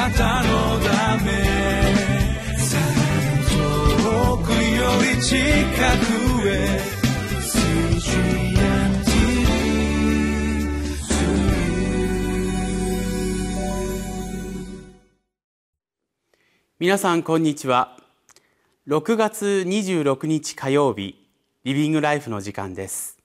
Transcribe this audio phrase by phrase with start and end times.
[0.00, 1.30] なたのため
[3.50, 4.56] 遠くよ
[5.14, 6.80] り近くへ
[16.78, 17.98] 皆さんこんにちは。
[18.88, 21.28] 6月26日火曜日
[21.64, 23.18] リビングライフの時間です。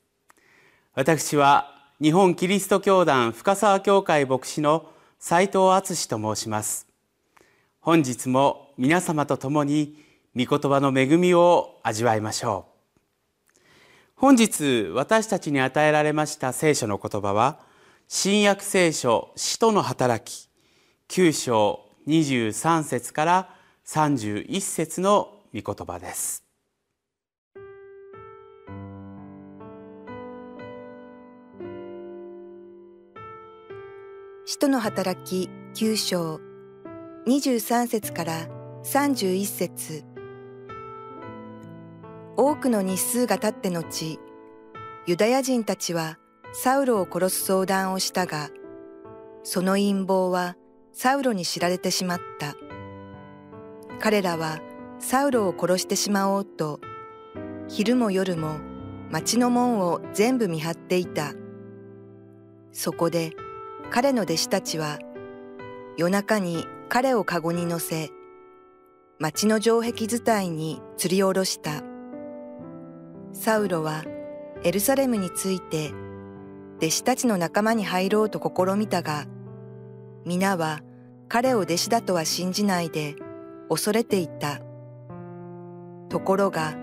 [0.93, 4.89] 私は日本キリスト教団深沢教会牧師の
[5.27, 6.85] 斉藤敦と申します。
[7.79, 9.97] 本日も皆様と共に
[10.35, 12.67] 御言葉の恵みを味わいましょ
[13.57, 13.59] う。
[14.17, 17.57] 本日私たちに与えられました聖書の言葉は
[18.07, 20.47] 新約聖書使徒の働き
[21.09, 23.49] 9章23節から
[23.87, 26.44] 31節の御言葉です。
[34.45, 36.39] 使徒の働き9章
[37.27, 38.47] 23節から
[38.83, 40.03] 31節
[42.37, 44.19] 多くの日数が経って後
[45.07, 46.17] ユダヤ人たちは
[46.53, 48.49] サウロを殺す相談をしたが
[49.43, 50.55] その陰謀は
[50.97, 52.55] サウロに知られてしまった。
[53.99, 54.59] 彼らは
[54.99, 56.79] サウロを殺してしまおうと、
[57.67, 58.59] 昼も夜も
[59.11, 61.33] 町の門を全部見張っていた。
[62.71, 63.31] そこで
[63.95, 64.99] 彼の弟子たちは
[65.95, 68.09] 夜中に彼をかごに乗せ、
[69.19, 71.81] 町の城壁伝いに吊り下ろした。
[73.31, 74.03] サウロは
[74.65, 75.93] エルサレムについて
[76.79, 79.27] 弟子たちの仲間に入ろうと試みたが、
[80.25, 80.81] 皆は
[81.29, 83.15] 彼を弟子だとは信じないで
[83.69, 84.59] 恐れていた。
[86.09, 86.75] ところが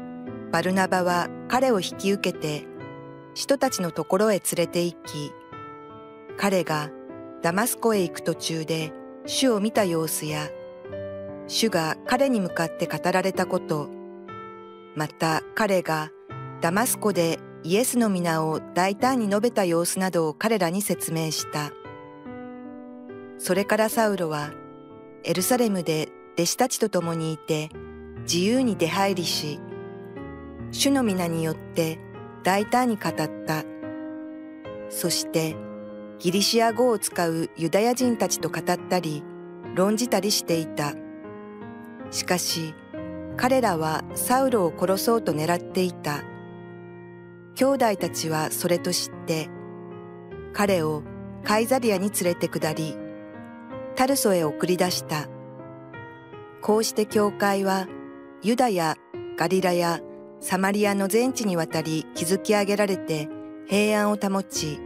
[0.51, 2.65] バルナバは彼を引き受けて
[3.35, 5.31] 人たちのところへ連れて行き、
[6.39, 6.91] 彼が
[7.43, 8.93] ダマスコへ行く途中で
[9.27, 10.49] 主を見た様子や、
[11.49, 13.91] 主が彼に向かって語られたこと、
[14.95, 16.11] また彼が
[16.61, 21.73] ダマスコでイエスの皆を大胆に述べた様子などを彼らに説明した。
[23.39, 24.53] それからサウロは
[25.25, 27.71] エルサレムで弟子たちと共にいて
[28.21, 29.59] 自由に出入りし、
[30.71, 31.99] 主の皆によって
[32.45, 33.65] 大胆に語った。
[34.91, 35.57] そして
[36.23, 39.25] ギリシア語を使うユダヤ人たちと語ったり
[39.75, 40.95] 論じたりしていた。
[42.13, 42.77] しかし
[43.37, 46.23] 彼らはサウロを殺そうと狙っていた。
[47.57, 49.51] 兄弟たちはそれと知って
[50.53, 51.03] 彼を
[51.43, 52.97] カイザリアに連れて下り
[53.97, 55.27] タルソへ送り出した。
[56.61, 57.89] こうして教会は
[58.43, 58.97] ユダヤ、
[59.37, 59.99] ガリラや
[60.39, 63.29] サマリアの全地にわたり築き上げられて
[63.67, 64.79] 平安を保ち、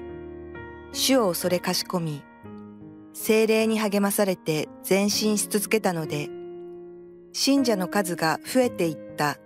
[0.99, 2.23] 主を恐れかしこみ、
[3.13, 6.31] 精霊に励まされて前進し続けたので、
[7.35, 9.37] 信者の数が増えていった。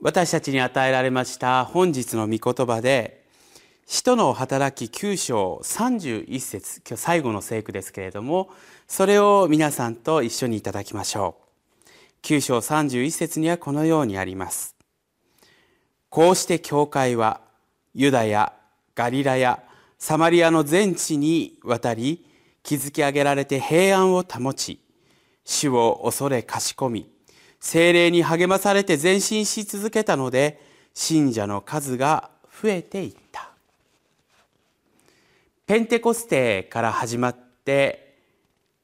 [0.00, 3.24] 私たちに与えられました本日の御言葉で
[3.86, 8.50] 使徒の働き9章31節今日最後の聖句ですけれども
[8.86, 11.36] それを皆さんと一緒にいただきましょ
[12.22, 14.75] う9章31節にはこのようにあります
[16.16, 17.42] こうして教会は
[17.92, 18.54] ユダヤ
[18.94, 19.62] ガリラヤ
[19.98, 22.24] サマリアの全地に渡り
[22.62, 24.80] 築き上げられて平安を保ち
[25.44, 27.06] 主を恐れかしこみ
[27.60, 30.58] 精霊に励まされて前進し続けたので
[30.94, 32.30] 信者の数が
[32.62, 33.50] 増えていった。
[35.66, 38.16] ペンテコステから始まって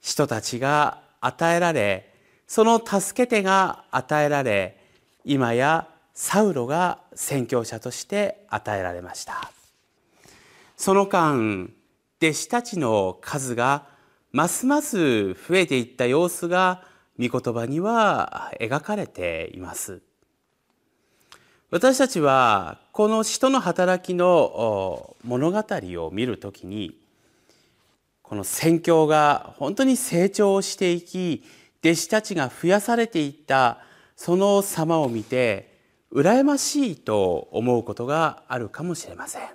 [0.02, 2.12] 人たちが与えられ
[2.46, 4.76] その助け手が与えられ
[5.24, 9.50] 今やサウロが宣教者として与えられました。
[10.76, 11.70] その間
[12.20, 13.86] 弟子たちの数が
[14.32, 16.82] ますます増えていった様子が
[17.18, 20.02] 御言葉には描かれています。
[21.70, 27.00] 私たちはこの使徒の働きの物語を見るときに
[28.22, 31.44] この宣教が本当に成長していき
[31.82, 33.78] 弟子たちが増やされていった
[34.16, 35.71] その様を見て
[36.12, 39.48] 羨ましいと思うことがあるかもしれません。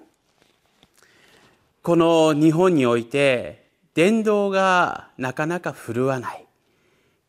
[1.84, 6.46] この日本において伝道がなかなか振るわない。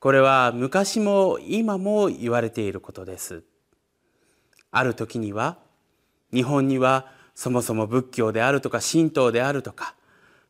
[0.00, 3.42] これは昔も今も言われていることです。
[4.70, 5.58] ある時には
[6.32, 9.94] 日本にはそもそも仏教であるとか神道であるとか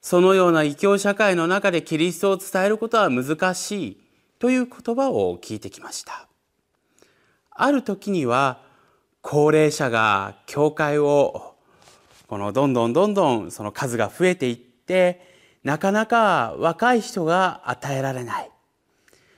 [0.00, 4.00] そのような異教社会の中でキリストを伝えることは難しい
[4.38, 6.28] という言葉を聞いてきました
[7.50, 8.67] ある時には
[9.20, 11.54] 高齢者が教会を
[12.26, 15.26] このどんどんどんどんその数が増えていって
[15.64, 18.50] なかなか若い人が与えられない。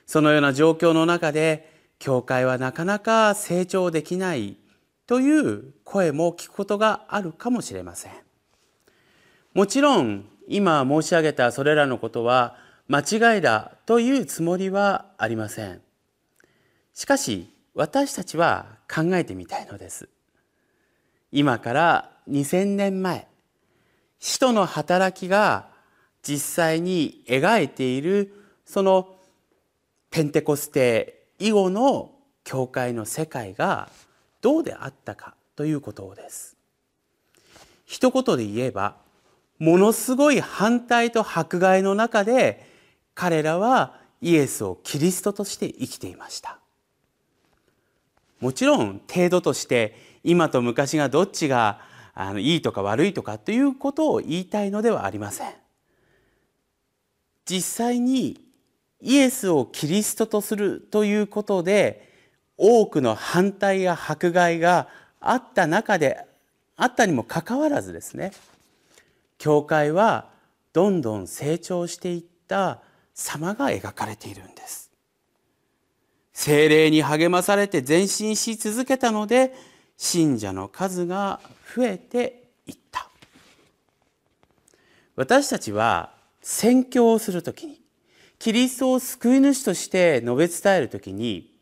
[0.05, 4.57] そのような状況の中で教会はなかなか成長できない
[5.07, 8.11] という声も聞くことがあるかもしれません。
[9.53, 12.55] もちろん今申し上げたそれらのことは
[12.87, 12.99] 間
[13.35, 15.81] 違いだというつもりはありません。
[16.93, 20.09] しかし私たちは考えてみたいのです。
[21.31, 23.27] 今から2000年前
[24.19, 25.69] 使徒の働きが
[26.21, 28.33] 実際に描いている
[28.65, 29.15] その
[30.09, 32.11] ペンテコステ以後の
[32.43, 33.89] 教会の世界が
[34.41, 36.57] どうであったかということです。
[37.85, 38.95] 一言で言えば
[39.59, 42.65] ものすごい反対と迫害の中で
[43.15, 46.60] 彼らはイエスをキリストとして生きていました。
[48.41, 51.79] もちろん程度として今と昔がどっちが
[52.13, 55.53] あのいいとか悪いとかということを言いたいのではありません。
[57.45, 58.43] 実際に
[58.99, 62.09] イエスをキリストとするということで
[62.57, 64.87] 多くの反対や迫害が
[65.19, 66.25] あった中で
[66.75, 68.31] あったにもかかわらずですね
[69.37, 70.29] 教会は
[70.71, 72.79] どんどん成長していった
[73.13, 74.90] 様が描かれているんです。
[76.33, 79.53] 精霊に励まされて前進し続けたので
[79.97, 81.39] 信者の数が
[81.75, 83.09] 増えていった
[85.15, 87.81] 私たちは宣教をするときに
[88.39, 91.53] キリストを救い主として述べ伝えるときに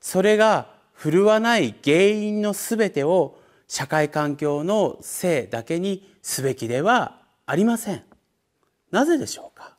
[0.00, 3.38] それが振るわない原因のすべてを
[3.68, 8.02] 社会環境のせいだけにすべきではありません。
[8.90, 9.76] なぜでしょうか？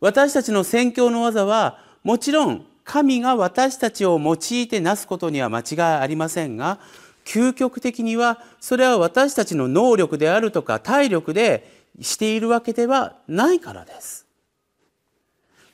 [0.00, 6.80] 私たちの宣教の技はもちろん神が私たちを用いてなすことには間違いありませんが
[7.26, 14.26] 究極的にはそれは私たちの能力であるとか体力でしているわけではないからです。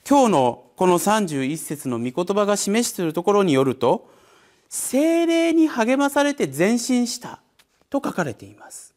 [0.09, 4.11] 今日のこの31節の御言葉が示しているところによると
[4.69, 7.39] 精霊に励まされて前進した
[7.91, 8.93] と書かれています。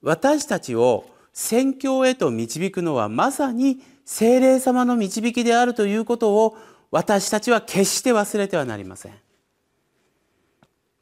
[0.00, 1.04] 私たちを
[1.34, 6.56] 宣教へと導くのはまさに精霊様の導きであるということを
[6.92, 9.12] 私たちは決して忘れてはなりません。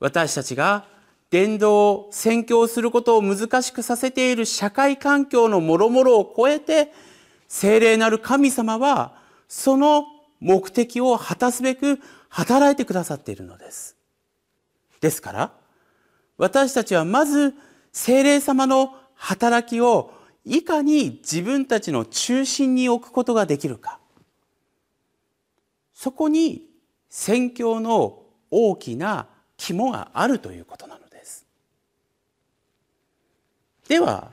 [0.01, 0.87] 私たちが
[1.31, 6.93] 伝道を宣教することを難しくさせている社会環境のもろもろを超えて
[7.47, 9.15] 聖霊なる神様は
[9.49, 10.06] その
[10.41, 13.97] 目的を果たすべく働いてくださっているのです。
[15.01, 15.53] ですから
[16.39, 17.55] 私たちはまず
[17.93, 20.11] 聖霊様の働きを
[20.44, 23.99] いかに自分たちの中心に置くことができるか
[25.94, 26.67] そこに
[27.08, 29.26] 宣教の大きな
[29.56, 31.46] 肝があるということなのです。
[33.88, 34.31] では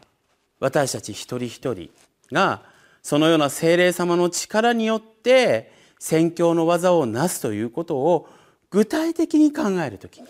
[0.60, 1.90] 私たち一人一人
[2.32, 2.64] が
[3.02, 8.28] そのような精霊様の力によって宣教の技をなすということを
[8.70, 10.28] 具体的に考えるときに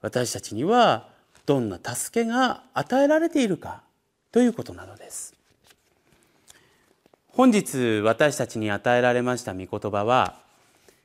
[0.00, 1.08] 私たちには
[1.46, 3.82] どんな助けが与えられているか
[4.30, 5.34] ということなのです
[7.28, 10.36] 本日私たちに与えられました御言葉は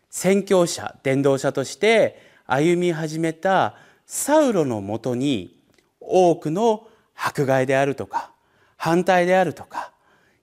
[0.09, 3.75] 宣教者伝道者として歩み始めた
[4.05, 5.57] サウロのもとに
[5.99, 8.31] 多くの迫害であるとか
[8.77, 9.91] 反対であるとか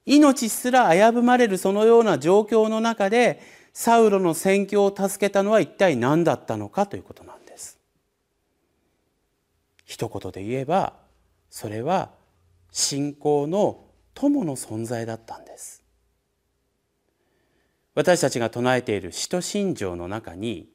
[0.07, 3.41] 命すら危ぶまれるそのような状況の中で
[3.73, 7.79] サウロの宣教を助けたのは一体何だったのかということなんです。
[9.85, 10.95] 一言で言えば
[11.51, 12.11] それは
[12.73, 13.85] 信仰の
[14.15, 15.83] 友の存在だったんです。
[17.95, 20.69] 私たちが唱えている使徒信条の中に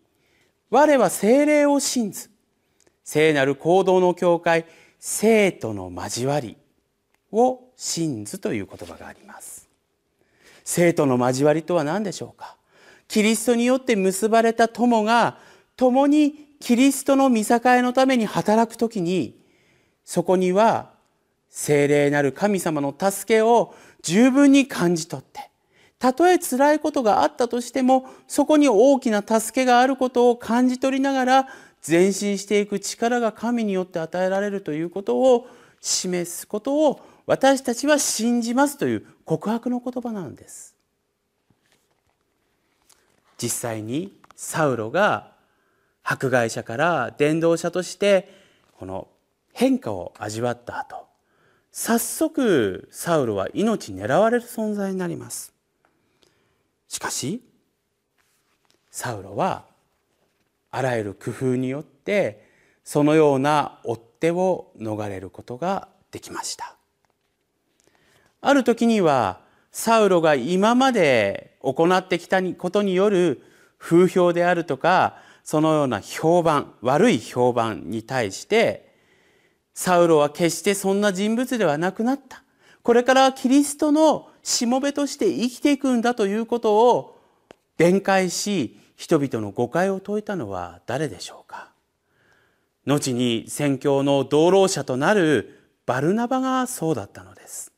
[0.70, 2.30] 我は精霊を信ず
[3.04, 4.66] 聖なる行動の境界
[5.00, 6.58] 生徒の交わり
[7.32, 9.70] を信ずという言葉があります
[10.64, 12.58] 生徒の交わりとは何でしょうか？
[13.08, 15.38] キリストによって結ばれた友が
[15.78, 19.40] 共にキリストの見境のために働くときに
[20.04, 20.92] そこには
[21.58, 25.50] 聖霊なる神様の助けを十分に感じ取って
[25.98, 31.48] たとえ辛いことがあったとしてもそこに大きな助けがあることを感じ取りながら
[31.88, 35.48] 前進していく力が神によって与えられるということを
[35.80, 40.76] 示すことを私たちは信じますという告白の言葉なんです。
[43.38, 45.32] 実際にサウロが
[46.04, 48.30] 迫害者から伝道者として
[48.78, 49.08] この
[49.54, 51.05] 変化を味わった後
[51.78, 55.54] 早速サウロは命狙われる存在になります。
[56.88, 57.42] しかし
[58.90, 59.66] サウロは
[60.72, 62.48] あらゆる工夫によって
[62.86, 66.78] そのような追っ手を逃れることができました。
[68.40, 69.42] ある時には
[69.74, 73.42] サウロが今まで行ってきたことによる
[73.78, 78.85] 風評であるとかそのような評判悪い評判に対して
[79.76, 82.44] サウロは決してそんな人物ではなくなった。
[82.82, 87.20] これからキリストのしもべとして生きていくんだということを
[87.78, 91.70] 弁解し人々の誤解を解いたのは誰でしょうか。
[92.86, 97.74] 後に宣教の道路者となるバルナバがそうだったのです。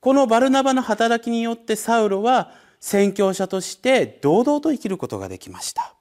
[0.00, 5.94] このバルナバの働きによってサウロは宣教者として堂々と生きることができました。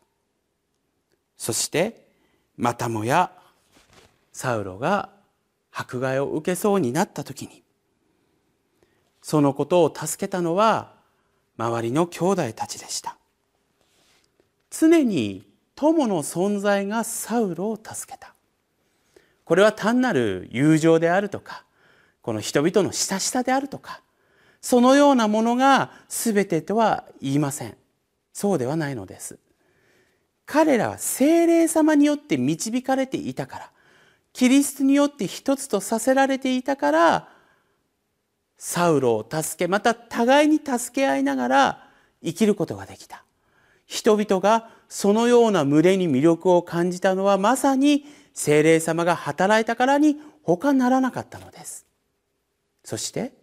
[1.36, 2.08] そして
[2.56, 3.32] またもや
[4.38, 5.10] サウロが
[5.72, 7.64] 迫害を受けそうになった時に
[9.20, 10.94] そのことを助けたのは
[11.58, 13.18] 周りの兄弟たちでした。
[14.70, 18.36] 常に友の存在がサウロを助けた。
[19.44, 21.66] これは単なる友情であるとか
[22.22, 24.02] この人々の親しさであるとか
[24.62, 27.76] そのようなものが全てとは言いません。
[28.34, 29.40] そうではないのです。
[30.46, 33.72] 彼らは精霊様によって導かれていたから
[34.38, 37.28] キリストによって一つとさせられていたから
[38.56, 41.90] サウロを助けまた互いに助け合いながら
[42.24, 43.24] 生きることができた。
[43.88, 51.88] 人々がそのような群れに魅力を感じたのはまさに精霊様が働いたからに他ならなかったのです。
[52.84, 53.34] そして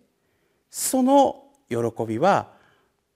[0.71, 2.53] その喜びは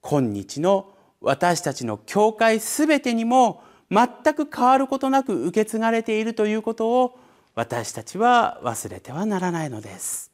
[0.01, 7.21] 今日の私たちの教会すべてにも全く変わることなく受け継がれているということを
[7.59, 10.31] 私たちは忘れてはならないのです。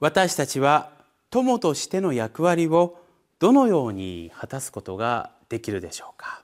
[0.00, 0.88] 私たちは
[1.28, 3.07] 友としての役割を
[3.38, 6.42] どのように果たすことができるでしょうか？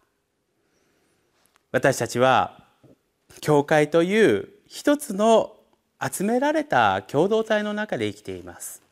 [1.72, 2.62] 私たちは
[3.40, 5.56] 教会という一つの
[6.00, 8.82] 集められた共同体の中で生きています。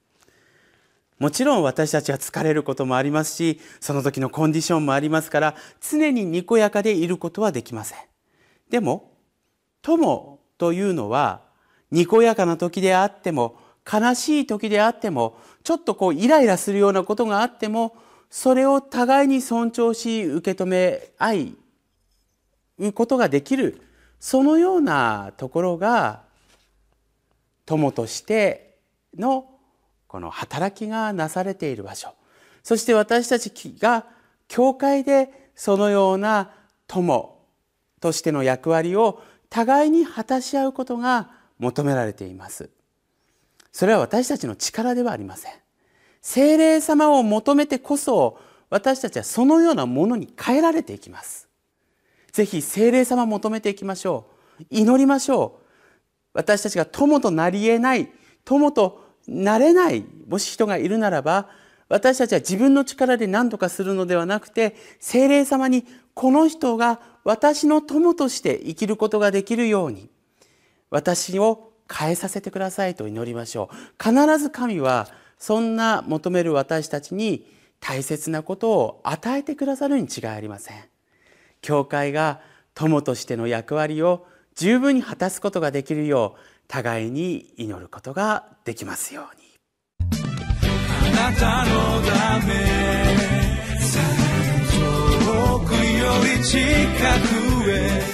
[1.19, 7.99] もちろん私たちは疲れることもありますしその時のコンディションもありますから常ににこやかでいることはできません。
[8.69, 9.13] でも
[9.83, 11.43] 友というのは
[11.93, 13.57] にこやかな時であっても
[13.91, 17.97] 悲しい時であってもちょっとこうイライラするようなことがあっても
[18.31, 21.57] それを互いに尊重し受け止め合い
[22.79, 23.81] うことができる
[24.19, 26.23] そのようなところが
[27.67, 28.77] 友として
[29.17, 29.49] の
[30.07, 32.15] この働きがなされている場所
[32.63, 34.07] そして私たちが
[34.49, 36.51] 教会でそのような
[36.87, 37.39] 友
[38.01, 42.71] としての役割を互いに果たし合うことが求められています。
[43.73, 45.53] それは私たちの力ではありません。
[46.21, 48.39] 精霊様を求めてこそ
[48.71, 51.49] 私たちはそのようなものに変えられていきます。
[52.31, 54.27] ぜひ精霊様を求めていきましょ
[54.61, 54.65] う。
[54.71, 55.63] 祈りましょう。
[56.35, 58.09] 私たちが友となり得ない
[58.45, 61.49] 友となれないもし人がいるならば
[61.89, 70.11] 私たちは自分の力で何とかするのではなくて精霊様にこの人が私の友として生きることができるように
[70.91, 73.77] 私を変えさせてくださいと祈りましょう。
[74.03, 75.09] 必ず神は
[75.39, 77.47] そんな求める私たちに
[77.81, 80.77] 大切なことを与えてくださるに違いありません。
[81.61, 82.41] 教会が
[82.75, 89.43] 友としての役割を十分に果たすことができるよう互いに祈ることができますように。
[91.19, 92.55] あなたのため
[94.73, 95.79] 遠くよ
[96.39, 96.59] り近
[97.61, 98.13] くへ